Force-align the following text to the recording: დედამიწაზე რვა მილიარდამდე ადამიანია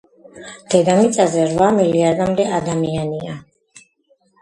დედამიწაზე 0.73 1.45
რვა 1.53 1.69
მილიარდამდე 1.77 2.49
ადამიანია 2.63 3.41